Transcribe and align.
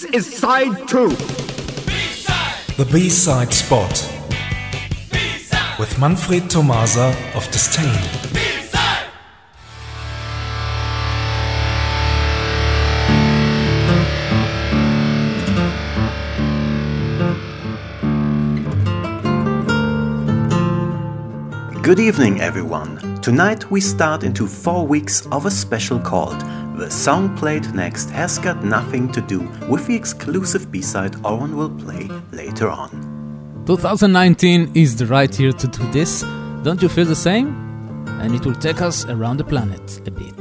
This 0.00 0.14
is 0.14 0.38
side 0.38 0.88
two. 0.88 1.10
The 2.78 2.88
B-side 2.90 3.52
spot 3.52 3.90
with 5.78 5.98
Manfred 5.98 6.44
Thomaser 6.44 7.14
of 7.36 7.46
Disdain. 7.50 7.84
Good 21.82 22.00
evening, 22.00 22.40
everyone. 22.40 23.20
Tonight 23.20 23.70
we 23.70 23.82
start 23.82 24.24
into 24.24 24.46
four 24.46 24.86
weeks 24.86 25.26
of 25.26 25.44
a 25.44 25.50
special 25.50 25.98
called 25.98 26.42
The 26.80 26.90
Song 26.90 27.36
Played 27.36 27.74
Next 27.74 28.08
Has 28.08 28.38
Got 28.38 28.64
Nothing 28.64 29.12
to 29.12 29.20
Do 29.20 29.40
with 29.68 29.86
the 29.86 29.94
exclusive 29.94 30.72
B 30.72 30.80
side 30.80 31.14
Oren 31.26 31.54
will 31.54 31.68
play 31.68 32.08
later 32.32 32.70
on. 32.70 32.90
2019 33.66 34.72
is 34.74 34.96
the 34.96 35.04
right 35.04 35.38
year 35.38 35.52
to 35.52 35.66
do 35.66 35.86
this. 35.92 36.22
Don't 36.62 36.80
you 36.80 36.88
feel 36.88 37.04
the 37.04 37.14
same? 37.14 37.48
And 38.22 38.34
it 38.34 38.46
will 38.46 38.54
take 38.54 38.80
us 38.80 39.04
around 39.04 39.36
the 39.36 39.44
planet 39.44 40.00
a 40.08 40.10
bit. 40.10 40.40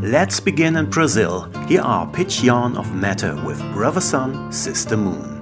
Let's 0.00 0.38
begin 0.38 0.76
in 0.76 0.88
Brazil. 0.88 1.50
Here 1.66 1.82
are 1.82 2.06
Pitch 2.06 2.44
Yarn 2.44 2.76
of 2.76 2.94
Matter 2.94 3.34
with 3.44 3.60
Brother 3.72 4.00
Sun, 4.00 4.52
Sister 4.52 4.96
Moon. 4.96 5.39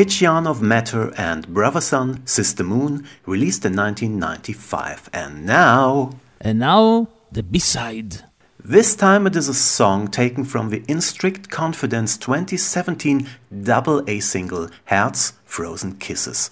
Pitch 0.00 0.22
Yarn 0.22 0.46
of 0.46 0.62
Matter 0.62 1.12
and 1.18 1.46
Brother 1.48 1.82
Sun 1.82 2.26
Sister 2.26 2.64
Moon, 2.64 3.06
released 3.26 3.66
in 3.66 3.76
1995. 3.76 5.10
And 5.12 5.44
now. 5.44 6.12
And 6.40 6.58
now, 6.58 7.08
the 7.30 7.42
B 7.42 7.58
side. 7.58 8.24
This 8.64 8.96
time 8.96 9.26
it 9.26 9.36
is 9.36 9.46
a 9.46 9.52
song 9.52 10.08
taken 10.08 10.46
from 10.46 10.70
the 10.70 10.82
In 10.88 11.02
Strict 11.02 11.50
Confidence 11.50 12.16
2017 12.16 13.28
double 13.62 14.02
A 14.08 14.20
single 14.20 14.70
Hearts 14.86 15.34
Frozen 15.44 15.98
Kisses. 15.98 16.50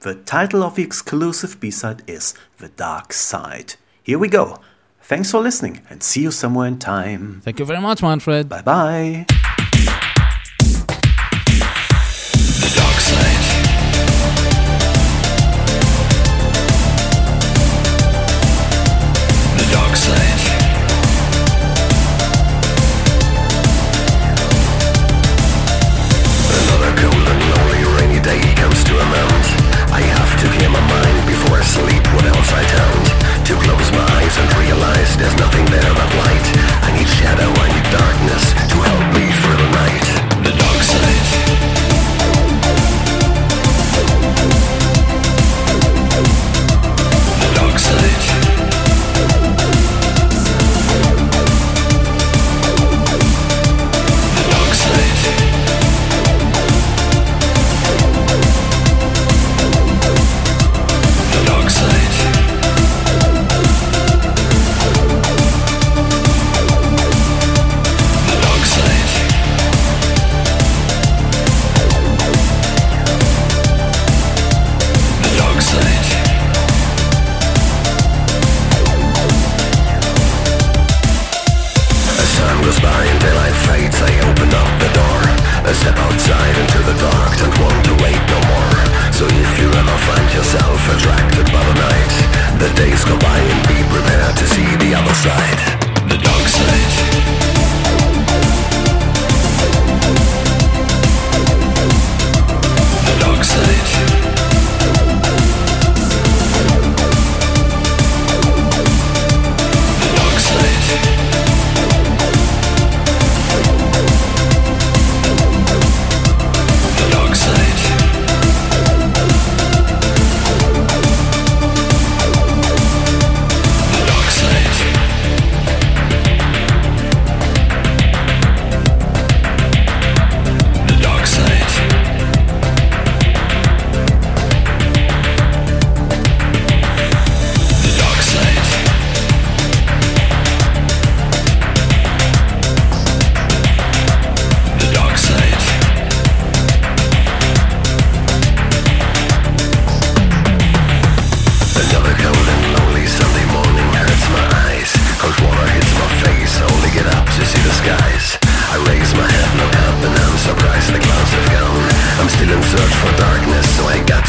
The 0.00 0.14
title 0.14 0.62
of 0.62 0.76
the 0.76 0.82
exclusive 0.82 1.60
B 1.60 1.70
side 1.70 2.02
is 2.06 2.32
The 2.56 2.68
Dark 2.68 3.12
Side. 3.12 3.74
Here 4.04 4.18
we 4.18 4.28
go. 4.28 4.58
Thanks 5.02 5.30
for 5.30 5.42
listening 5.42 5.82
and 5.90 6.02
see 6.02 6.22
you 6.22 6.30
somewhere 6.30 6.66
in 6.66 6.78
time. 6.78 7.42
Thank 7.44 7.58
you 7.58 7.66
very 7.66 7.82
much, 7.82 8.00
Manfred. 8.00 8.48
Bye 8.48 8.62
bye. 8.62 9.26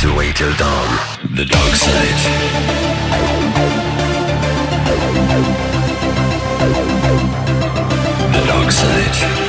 to 0.02 0.16
wait 0.16 0.36
till 0.36 0.54
dawn. 0.58 0.90
The 1.34 1.46
dark 1.46 1.74
side. 1.74 2.18
The 8.34 8.46
dark 8.46 8.72
side. 8.72 9.47